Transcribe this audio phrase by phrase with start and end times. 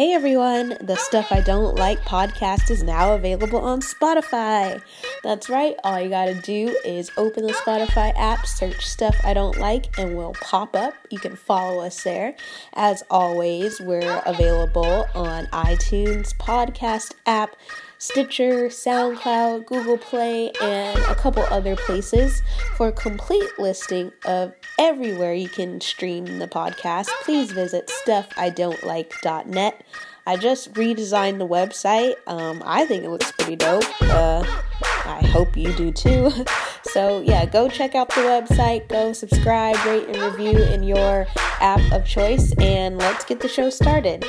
[0.00, 4.80] Hey everyone, the Stuff I Don't Like podcast is now available on Spotify.
[5.22, 9.58] That's right, all you gotta do is open the Spotify app, search Stuff I Don't
[9.58, 10.94] Like, and we'll pop up.
[11.10, 12.34] You can follow us there.
[12.72, 17.54] As always, we're available on iTunes, podcast app,
[18.00, 22.42] Stitcher, SoundCloud, Google Play, and a couple other places.
[22.76, 29.84] For a complete listing of everywhere you can stream the podcast, please visit stuffidon'tlike.net.
[30.26, 32.14] I just redesigned the website.
[32.26, 33.84] Um, I think it looks pretty dope.
[34.00, 34.44] Uh,
[35.04, 36.30] I hope you do too.
[36.82, 41.26] So, yeah, go check out the website, go subscribe, rate, and review in your
[41.60, 44.24] app of choice, and let's get the show started.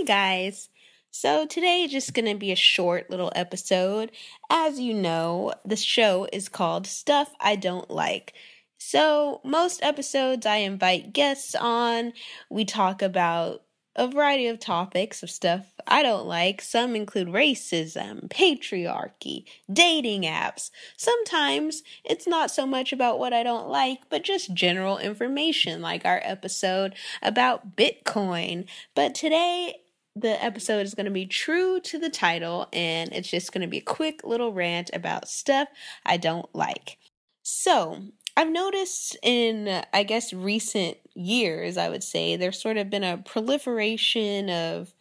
[0.00, 0.70] Hey guys!
[1.10, 4.12] So today is just to be a short little episode.
[4.48, 8.32] As you know, the show is called Stuff I Don't Like.
[8.78, 12.14] So, most episodes I invite guests on.
[12.48, 13.62] We talk about
[13.94, 16.62] a variety of topics of stuff I don't like.
[16.62, 20.70] Some include racism, patriarchy, dating apps.
[20.96, 26.06] Sometimes it's not so much about what I don't like, but just general information, like
[26.06, 28.64] our episode about Bitcoin.
[28.94, 29.74] But today,
[30.20, 33.68] the episode is going to be true to the title, and it's just going to
[33.68, 35.68] be a quick little rant about stuff
[36.04, 36.98] I don't like.
[37.42, 38.02] So,
[38.36, 43.18] I've noticed in, I guess, recent years, I would say, there's sort of been a
[43.18, 44.94] proliferation of,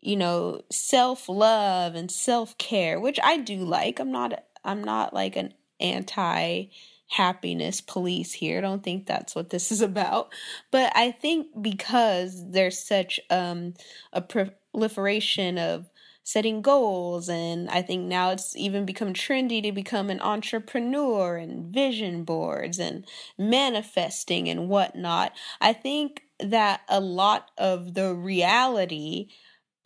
[0.00, 4.00] you know, self love and self care, which I do like.
[4.00, 6.66] I'm not, I'm not like an anti
[7.08, 8.58] happiness police here.
[8.58, 10.32] I don't think that's what this is about.
[10.70, 13.74] But I think because there's such um,
[14.12, 15.90] a proliferation of
[16.28, 21.72] setting goals and I think now it's even become trendy to become an entrepreneur and
[21.72, 23.06] vision boards and
[23.38, 25.32] manifesting and whatnot.
[25.58, 29.28] I think that a lot of the reality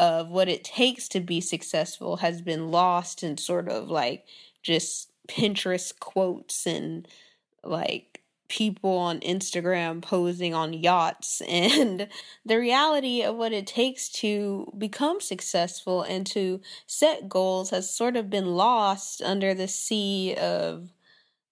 [0.00, 4.24] of what it takes to be successful has been lost in sort of like
[4.64, 7.06] just Pinterest quotes and
[7.64, 12.06] like people on Instagram posing on yachts and
[12.44, 18.14] the reality of what it takes to become successful and to set goals has sort
[18.14, 20.90] of been lost under the sea of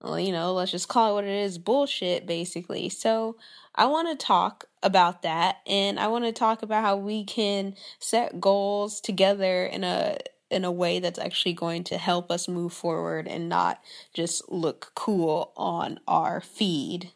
[0.03, 2.89] well, you know, let's just call it what it is, bullshit basically.
[2.89, 3.37] So,
[3.75, 7.75] I want to talk about that and I want to talk about how we can
[7.99, 10.19] set goals together in a
[10.51, 14.93] in a way that's actually going to help us move forward and not just look
[14.95, 17.13] cool on our feed.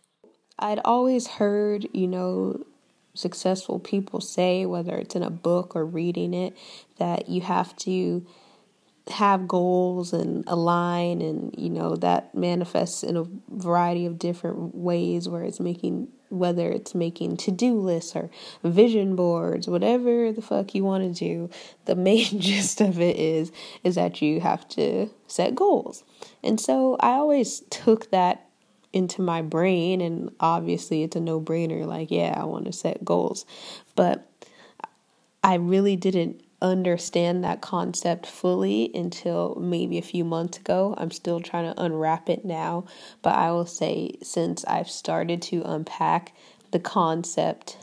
[0.59, 2.65] I'd always heard, you know,
[3.15, 6.57] successful people say, whether it's in a book or reading it,
[6.99, 8.25] that you have to
[9.09, 15.29] have goals and align and you know that manifests in a variety of different ways
[15.29, 18.31] where it's making whether it's making to-do lists or
[18.63, 21.51] vision boards whatever the fuck you want to do
[21.85, 23.53] the main gist of it is
[23.83, 26.05] is that you have to set goals.
[26.43, 28.49] And so i always took that
[28.93, 33.45] into my brain and obviously it's a no-brainer like yeah i want to set goals.
[33.95, 34.29] But
[35.43, 40.95] i really didn't understand that concept fully until maybe a few months ago.
[40.97, 42.87] I'm still trying to unwrap it now,
[43.23, 46.35] but I will say since I've started to unpack
[46.71, 47.77] the concept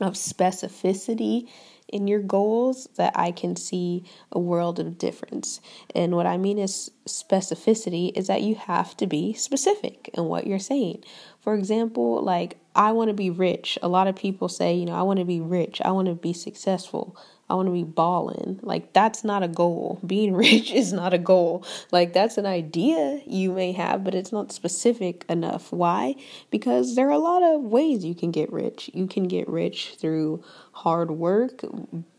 [0.00, 1.48] of specificity
[1.88, 5.60] in your goals that I can see a world of difference.
[5.94, 10.46] And what I mean is specificity is that you have to be specific in what
[10.46, 11.04] you're saying.
[11.44, 13.78] For example, like I want to be rich.
[13.82, 15.80] A lot of people say, you know, I want to be rich.
[15.84, 17.16] I want to be successful.
[17.48, 18.58] I want to be balling.
[18.62, 20.00] Like, that's not a goal.
[20.06, 21.64] Being rich is not a goal.
[21.92, 25.70] Like, that's an idea you may have, but it's not specific enough.
[25.70, 26.14] Why?
[26.50, 28.90] Because there are a lot of ways you can get rich.
[28.94, 31.62] You can get rich through hard work,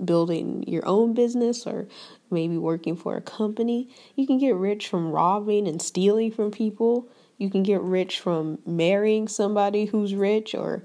[0.03, 1.87] building your own business, or
[2.29, 3.89] maybe working for a company.
[4.15, 7.09] You can get rich from robbing and stealing from people.
[7.37, 10.83] You can get rich from marrying somebody who's rich or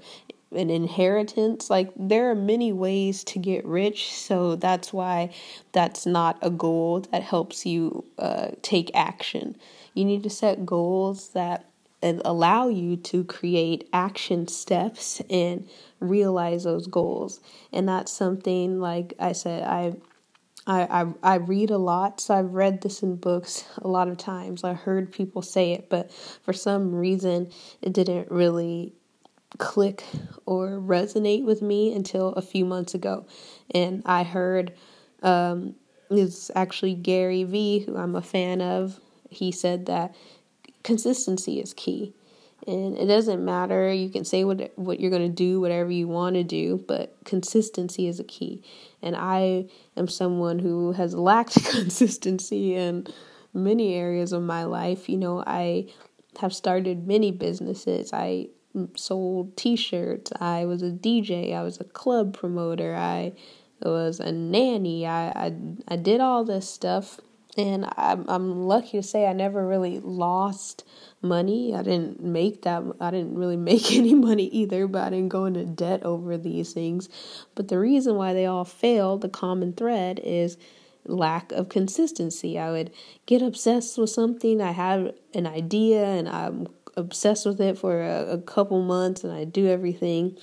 [0.51, 1.69] an inheritance.
[1.69, 5.33] Like there are many ways to get rich, so that's why
[5.71, 9.55] that's not a goal that helps you uh, take action.
[9.93, 11.65] You need to set goals that
[12.03, 15.67] allow you to create action steps and
[15.99, 17.39] realize those goals.
[17.71, 19.93] And that's something like I said, I
[20.67, 24.17] I, I I read a lot, so I've read this in books a lot of
[24.17, 24.63] times.
[24.63, 28.93] I heard people say it, but for some reason it didn't really
[29.57, 30.03] click
[30.45, 33.25] or resonate with me until a few months ago.
[33.73, 34.73] And I heard
[35.23, 35.75] um,
[36.09, 38.99] it's actually Gary Vee, who I'm a fan of.
[39.29, 40.15] He said that
[40.83, 42.13] consistency is key.
[42.67, 43.91] And it doesn't matter.
[43.91, 47.15] You can say what what you're going to do, whatever you want to do, but
[47.25, 48.63] consistency is a key.
[49.01, 49.65] And I
[49.97, 53.07] am someone who has lacked consistency in
[53.53, 55.09] many areas of my life.
[55.09, 55.87] You know, I
[56.39, 58.13] have started many businesses.
[58.13, 58.49] I
[58.95, 60.31] sold t-shirts.
[60.39, 61.53] I was a DJ.
[61.55, 62.95] I was a club promoter.
[62.95, 63.33] I
[63.81, 65.07] was a nanny.
[65.07, 65.55] I I,
[65.87, 67.19] I did all this stuff
[67.57, 70.83] and I'm I'm lucky to say I never really lost
[71.21, 71.75] money.
[71.75, 75.45] I didn't make that I didn't really make any money either, but I didn't go
[75.45, 77.09] into debt over these things.
[77.55, 80.57] But the reason why they all failed, the common thread is
[81.05, 82.59] lack of consistency.
[82.59, 82.91] I would
[83.25, 88.33] get obsessed with something, I have an idea and I'm obsessed with it for a,
[88.33, 90.37] a couple months and I do everything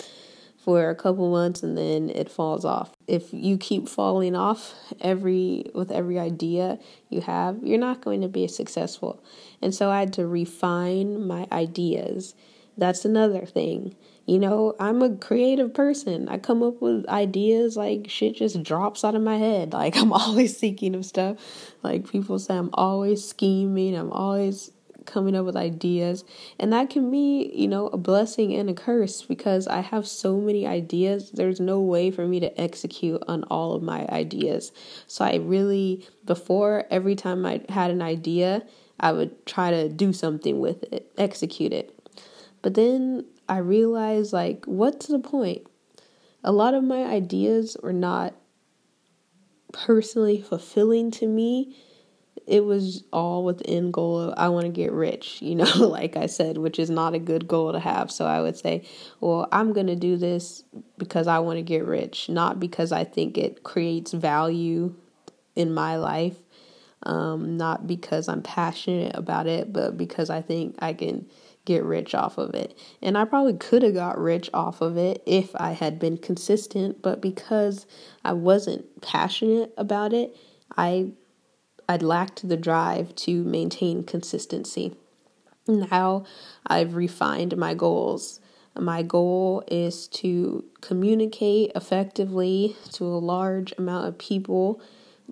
[0.63, 2.91] for a couple months and then it falls off.
[3.07, 6.79] If you keep falling off every with every idea
[7.09, 9.23] you have, you're not going to be successful.
[9.61, 12.35] And so I had to refine my ideas.
[12.77, 13.95] That's another thing.
[14.25, 16.29] You know, I'm a creative person.
[16.29, 19.73] I come up with ideas like shit just drops out of my head.
[19.79, 21.37] Like I'm always thinking of stuff.
[21.83, 23.95] Like people say I'm always scheming.
[23.95, 24.71] I'm always
[25.09, 26.23] coming up with ideas.
[26.57, 30.37] And that can be, you know, a blessing and a curse because I have so
[30.37, 31.31] many ideas.
[31.31, 34.71] There's no way for me to execute on all of my ideas.
[35.07, 38.63] So I really, before every time I had an idea,
[38.99, 41.93] I would try to do something with it, execute it.
[42.61, 45.65] But then I realized, like, what's the point?
[46.43, 48.35] A lot of my ideas were not
[49.71, 51.75] personally fulfilling to me
[52.49, 55.65] it was all with the end goal of I want to get rich, you know,
[55.75, 58.11] like I said, which is not a good goal to have.
[58.11, 58.83] So I would say,
[59.21, 60.63] well, I'm going to do this
[60.97, 64.95] because I want to get rich, not because I think it creates value
[65.55, 66.37] in my life,
[67.03, 71.27] um, not because I'm passionate about it, but because I think I can
[71.65, 72.75] get rich off of it.
[72.99, 77.03] And I probably could have got rich off of it if I had been consistent,
[77.03, 77.85] but because
[78.25, 80.35] I wasn't passionate about it,
[80.75, 81.11] I
[81.89, 84.95] I lacked the drive to maintain consistency.
[85.67, 86.23] Now
[86.65, 88.39] I've refined my goals.
[88.75, 94.79] My goal is to communicate effectively to a large amount of people,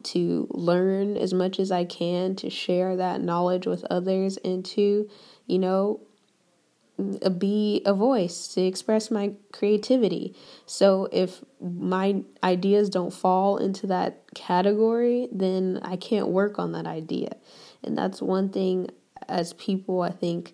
[0.03, 5.07] to learn as much as I can, to share that knowledge with others, and to,
[5.45, 6.01] you know,
[7.37, 10.35] be a voice to express my creativity.
[10.65, 16.85] So if my ideas don't fall into that category, then I can't work on that
[16.85, 17.29] idea.
[17.83, 18.89] And that's one thing
[19.27, 20.53] as people I think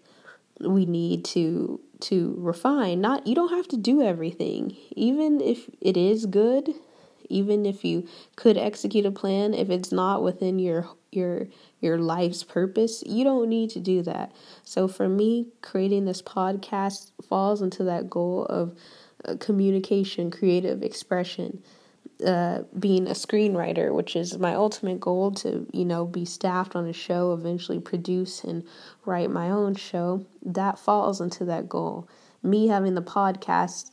[0.60, 3.02] we need to to refine.
[3.02, 4.76] Not you don't have to do everything.
[4.96, 6.70] Even if it is good,
[7.30, 11.48] even if you could execute a plan, if it's not within your your
[11.80, 14.32] your life's purpose, you don't need to do that.
[14.64, 18.78] So for me, creating this podcast falls into that goal of
[19.40, 21.62] communication, creative expression,
[22.26, 26.88] uh, being a screenwriter, which is my ultimate goal to, you know, be staffed on
[26.88, 28.64] a show, eventually produce and
[29.06, 30.26] write my own show.
[30.42, 32.08] That falls into that goal.
[32.42, 33.92] Me having the podcast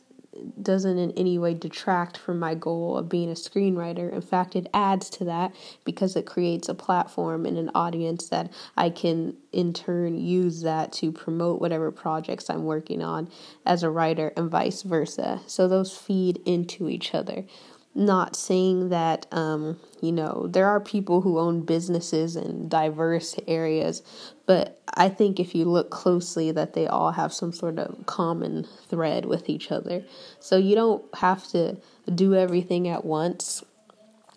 [0.61, 4.11] doesn't in any way detract from my goal of being a screenwriter.
[4.11, 8.51] In fact, it adds to that because it creates a platform and an audience that
[8.77, 13.29] I can in turn use that to promote whatever projects I'm working on
[13.65, 15.41] as a writer and vice versa.
[15.47, 17.45] So those feed into each other
[17.93, 24.01] not saying that um, you know there are people who own businesses in diverse areas
[24.45, 28.67] but i think if you look closely that they all have some sort of common
[28.89, 30.03] thread with each other.
[30.39, 31.77] So you don't have to
[32.13, 33.63] do everything at once.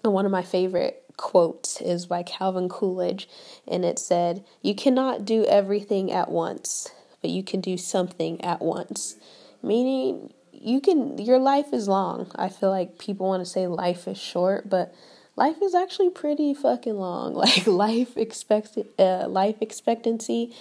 [0.02, 3.28] And one of my favorite quotes is by calvin coolidge
[3.68, 8.60] and it said you cannot do everything at once but you can do something at
[8.60, 9.16] once.
[9.62, 10.32] Meaning
[10.64, 12.30] you can your life is long.
[12.34, 14.94] I feel like people want to say life is short, but
[15.36, 17.34] life is actually pretty fucking long.
[17.44, 20.54] Like life expect uh, life expectancy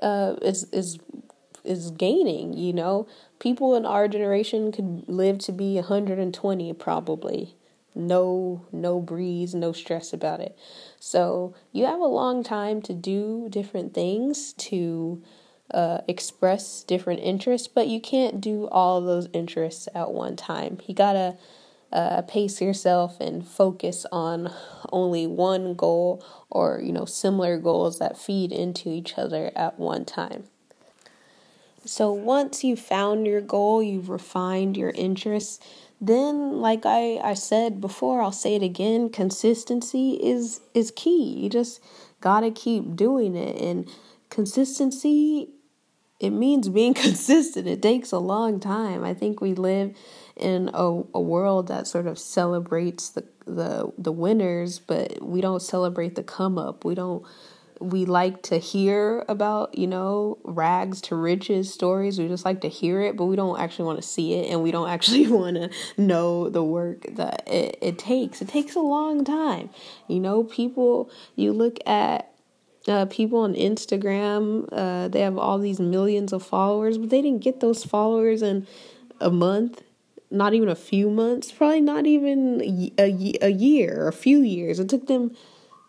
[0.00, 0.98] uh, is is
[1.62, 2.54] is gaining.
[2.54, 3.06] You know,
[3.38, 7.54] people in our generation could live to be 120 probably.
[7.94, 10.56] No, no breeze, no stress about it.
[11.00, 15.20] So you have a long time to do different things to
[15.72, 20.78] uh, express different interests, but you can't do all those interests at one time.
[20.86, 21.36] You gotta
[21.92, 24.52] uh, pace yourself and focus on
[24.92, 30.04] only one goal or you know similar goals that feed into each other at one
[30.04, 30.44] time.
[31.84, 35.58] So once you've found your goal, you've refined your interests,
[36.00, 41.34] then like I, I said before, I'll say it again, consistency is is key.
[41.38, 41.80] You just
[42.20, 43.88] gotta keep doing it and
[44.28, 45.48] consistency
[46.20, 47.66] it means being consistent.
[47.66, 49.02] It takes a long time.
[49.02, 49.96] I think we live
[50.36, 55.60] in a, a world that sort of celebrates the the the winners, but we don't
[55.60, 56.84] celebrate the come up.
[56.84, 57.24] We don't
[57.80, 62.18] we like to hear about, you know, rags to riches stories.
[62.18, 64.62] We just like to hear it, but we don't actually want to see it and
[64.62, 68.42] we don't actually want to know the work that it, it takes.
[68.42, 69.70] It takes a long time.
[70.08, 72.29] You know, people, you look at
[72.88, 77.42] uh, people on Instagram, uh, they have all these millions of followers, but they didn't
[77.42, 78.66] get those followers in
[79.20, 79.82] a month,
[80.30, 84.78] not even a few months, probably not even a, a year a few years.
[84.80, 85.36] It took them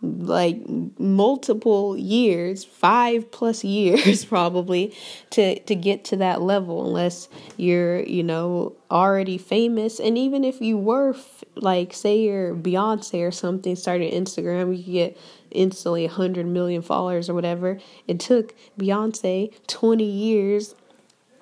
[0.02, 0.58] like
[1.00, 4.96] multiple years, five plus years probably
[5.32, 10.60] to to get to that level unless you're, you know, already famous and even if
[10.60, 15.18] you were f- like say you're Beyonce or something started Instagram, you could get
[15.52, 17.80] instantly 100 million followers or whatever.
[18.08, 20.76] It took Beyonce 20 years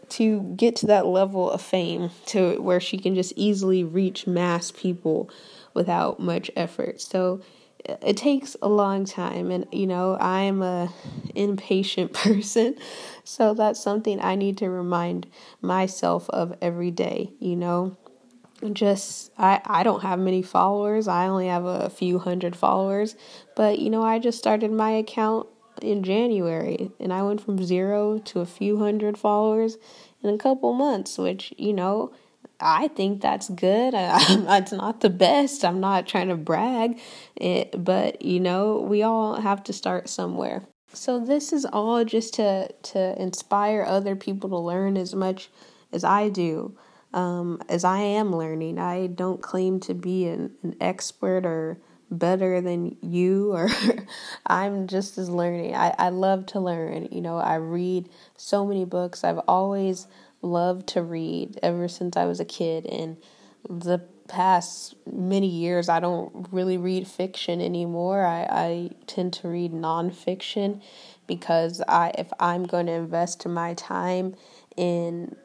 [0.10, 4.72] to get to that level of fame to where she can just easily reach mass
[4.72, 5.30] people
[5.74, 7.00] without much effort.
[7.00, 7.42] So
[7.86, 10.92] it takes a long time and you know i'm a
[11.36, 12.75] impatient person
[13.24, 15.28] so that's something i need to remind
[15.62, 17.96] myself of every day you know
[18.74, 23.16] just i i don't have many followers i only have a few hundred followers
[23.56, 25.48] but you know i just started my account
[25.82, 29.78] in january and i went from zero to a few hundred followers
[30.22, 32.12] in a couple months which you know
[32.62, 33.94] I think that's good.
[33.96, 35.63] it's not the best.
[35.63, 37.00] I'm not trying to brag,
[37.36, 40.63] it, but you know, we all have to start somewhere.
[40.92, 45.50] So this is all just to to inspire other people to learn as much
[45.94, 46.75] as I do,
[47.13, 48.80] um, as I am learning.
[48.80, 51.80] I don't claim to be an, an expert or
[52.12, 53.70] better than you or
[54.46, 55.75] I'm just as learning.
[55.75, 57.08] I, I love to learn.
[57.12, 59.24] You know, I read so many books.
[59.24, 60.08] I've always
[60.42, 62.86] loved to read ever since I was a kid.
[62.86, 63.18] And
[63.70, 68.25] the past many years, I don't really read fiction anymore.
[68.25, 70.82] I, I tend to read nonfiction
[71.28, 74.36] because I, if I'm going to invest my time
[74.78, 75.36] in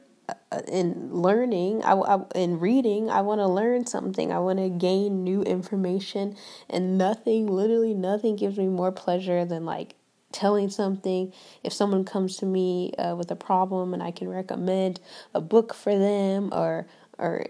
[0.68, 4.32] in learning, I, I, in reading, I want to learn something.
[4.32, 6.36] I want to gain new information,
[6.70, 9.94] and nothing, literally nothing, gives me more pleasure than like
[10.32, 11.32] telling something.
[11.62, 15.00] If someone comes to me uh, with a problem and I can recommend
[15.32, 16.86] a book for them or
[17.18, 17.46] or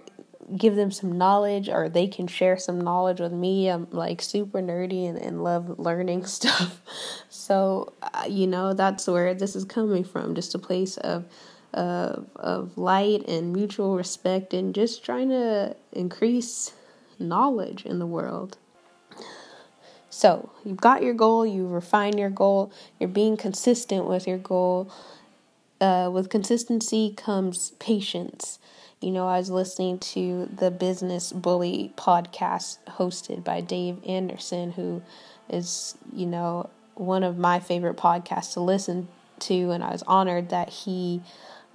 [0.56, 3.68] give them some knowledge or they can share some knowledge with me.
[3.68, 6.80] I'm like super nerdy and, and love learning stuff.
[7.28, 10.34] So, uh, you know, that's where this is coming from.
[10.34, 11.24] Just a place of
[11.74, 16.72] of of light and mutual respect and just trying to increase
[17.18, 18.56] knowledge in the world.
[20.08, 24.90] So you've got your goal, you've refined your goal, you're being consistent with your goal.
[25.80, 28.58] Uh, with consistency comes patience.
[29.00, 35.02] You know, I was listening to the Business Bully podcast hosted by Dave Anderson, who
[35.50, 39.08] is, you know, one of my favorite podcasts to listen
[39.40, 41.22] to, and I was honored that he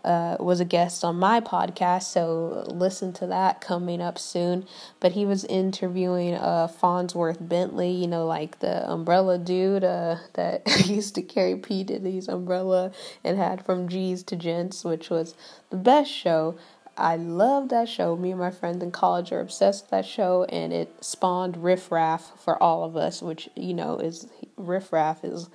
[0.03, 4.65] uh, was a guest on my podcast, so listen to that coming up soon.
[4.99, 10.63] But he was interviewing uh, Fonzworth Bentley, you know, like the umbrella dude uh, that
[10.85, 11.83] used to carry P.
[11.83, 12.91] Diddy's umbrella
[13.23, 15.35] and had from G's to Gents, which was
[15.69, 16.57] the best show.
[16.97, 18.17] I love that show.
[18.17, 21.91] Me and my friends in college are obsessed with that show, and it spawned Riff
[21.91, 24.27] Raff for all of us, which, you know, is
[24.57, 25.49] Riff Raff is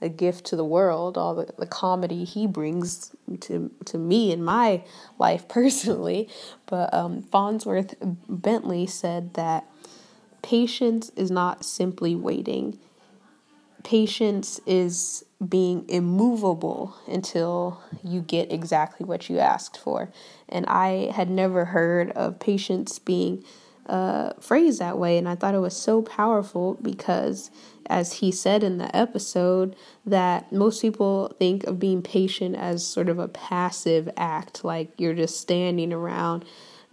[0.00, 4.42] a gift to the world, all the, the comedy he brings to to me in
[4.42, 4.82] my
[5.18, 6.28] life personally.
[6.66, 7.94] But um, Fonzworth
[8.28, 9.66] Bentley said that
[10.42, 12.78] patience is not simply waiting.
[13.82, 20.10] Patience is being immovable until you get exactly what you asked for.
[20.48, 23.42] And I had never heard of patience being
[23.86, 25.18] uh, phrased that way.
[25.18, 27.50] And I thought it was so powerful because
[27.86, 29.74] as he said in the episode,
[30.06, 35.14] that most people think of being patient as sort of a passive act, like you're
[35.14, 36.44] just standing around.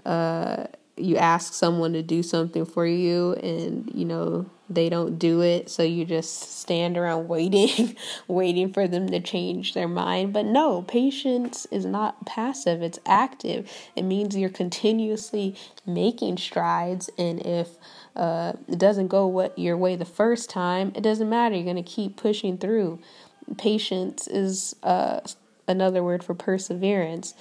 [0.06, 0.65] Uh,
[0.98, 5.69] you ask someone to do something for you, and you know they don't do it,
[5.69, 7.95] so you just stand around waiting,
[8.27, 10.33] waiting for them to change their mind.
[10.33, 13.71] But no, patience is not passive, it's active.
[13.95, 15.55] It means you're continuously
[15.86, 17.69] making strides, and if
[18.15, 21.55] uh, it doesn't go what your way the first time, it doesn't matter.
[21.55, 23.00] You're going to keep pushing through.
[23.57, 25.21] Patience is uh,
[25.67, 27.33] another word for perseverance.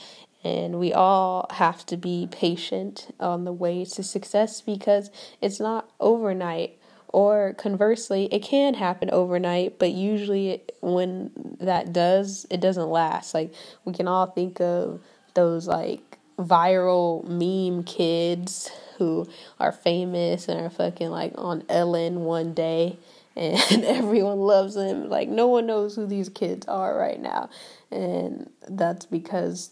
[0.44, 5.90] And we all have to be patient on the way to success because it's not
[5.98, 6.78] overnight.
[7.08, 13.32] Or conversely, it can happen overnight, but usually when that does, it doesn't last.
[13.34, 15.00] Like we can all think of
[15.34, 19.26] those like viral meme kids who
[19.60, 22.98] are famous and are fucking like on Ellen one day
[23.36, 25.08] and everyone loves them.
[25.08, 27.50] Like no one knows who these kids are right now.
[27.90, 29.70] And that's because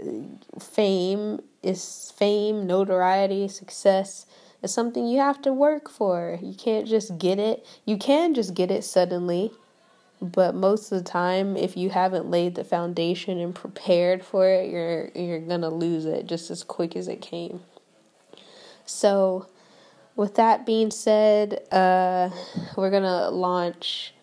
[0.00, 0.04] uh,
[0.60, 4.26] fame is fame, notoriety, success
[4.66, 6.38] is something you have to work for.
[6.42, 7.66] You can't just get it.
[7.84, 9.52] You can just get it suddenly.
[10.20, 14.70] But most of the time if you haven't laid the foundation and prepared for it,
[14.70, 17.60] you're you're going to lose it just as quick as it came.
[18.86, 19.48] So
[20.16, 22.30] with that being said, uh,
[22.76, 24.14] we're gonna launch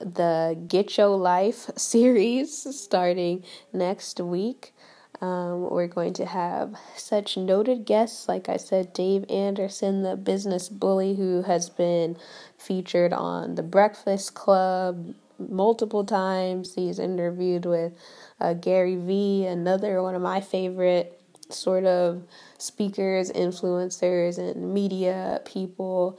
[0.00, 4.74] the Get Your Life series starting next week.
[5.20, 10.68] Um, we're going to have such noted guests, like I said, Dave Anderson, the business
[10.68, 12.16] bully who has been
[12.58, 16.74] featured on The Breakfast Club multiple times.
[16.74, 17.92] He's interviewed with
[18.40, 22.22] uh, Gary Vee, another one of my favorite sort of
[22.58, 26.18] speakers, influencers, and media people.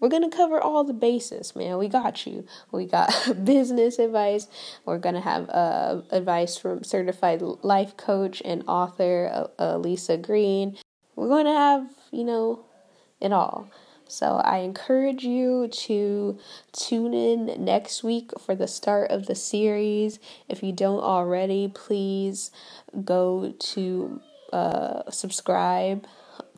[0.00, 1.78] We're going to cover all the bases, man.
[1.78, 2.46] We got you.
[2.70, 3.12] We got
[3.44, 4.46] business advice.
[4.84, 10.16] We're going to have uh, advice from certified life coach and author uh, uh, Lisa
[10.16, 10.76] Green.
[11.16, 12.64] We're going to have, you know,
[13.20, 13.68] it all.
[14.06, 16.38] So I encourage you to
[16.72, 20.18] tune in next week for the start of the series.
[20.48, 22.50] If you don't already, please
[23.04, 24.20] go to
[24.52, 26.06] uh, subscribe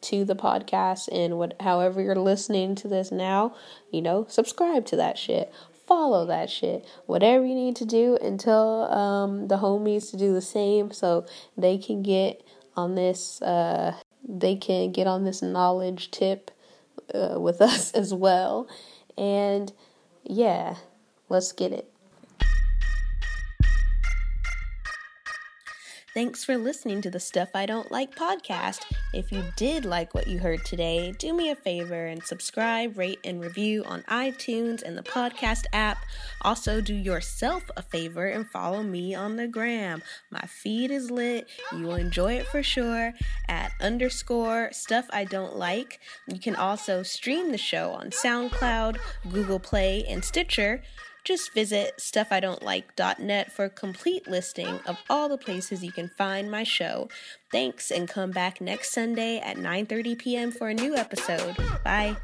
[0.03, 3.55] to the podcast and what however you're listening to this now,
[3.91, 5.53] you know, subscribe to that shit.
[5.87, 6.87] Follow that shit.
[7.07, 11.27] Whatever you need to do until um, the homies to do the same so
[11.57, 12.43] they can get
[12.77, 16.51] on this uh, they can get on this knowledge tip
[17.15, 18.69] uh, with us as well.
[19.17, 19.73] And
[20.25, 20.77] yeah,
[21.29, 21.90] let's get it.
[26.13, 28.81] Thanks for listening to the Stuff I Don't Like podcast.
[29.15, 33.21] If you did like what you heard today, do me a favor and subscribe, rate,
[33.23, 36.05] and review on iTunes and the podcast app.
[36.43, 40.03] Also, do yourself a favor and follow me on the gram.
[40.33, 41.47] My feed is lit.
[41.71, 43.15] You will enjoy it for sure
[43.49, 46.01] at underscore stuff I don't like.
[46.27, 48.99] You can also stream the show on SoundCloud,
[49.31, 50.83] Google Play, and Stitcher.
[51.25, 56.65] Just visit stuffidon'tlike.net for a complete listing of all the places you can find my
[56.65, 57.09] show.
[57.51, 60.53] Thanks and come back next Sunday at 9:30 p.m.
[60.53, 61.57] for a new episode.
[61.85, 62.17] Bye.